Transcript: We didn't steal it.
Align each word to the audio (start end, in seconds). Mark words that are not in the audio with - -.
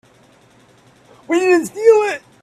We 1.27 1.37
didn't 1.39 1.67
steal 1.67 2.01
it. 2.09 2.23